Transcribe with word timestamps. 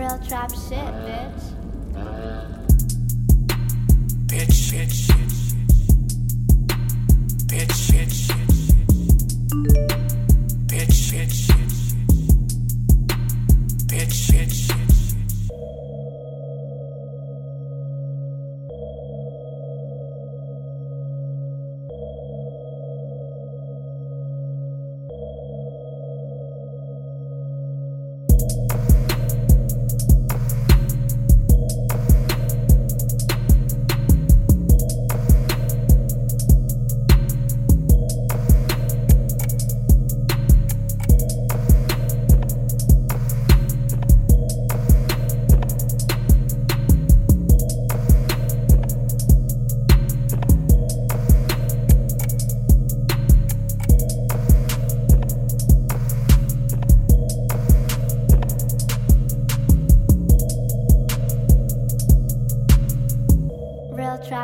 Real 0.00 0.18
trap 0.26 0.50
shit, 0.50 0.78
bitch. 0.78 1.42
Bitch, 1.92 2.59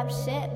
upset 0.07 0.56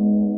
Música 0.00 0.29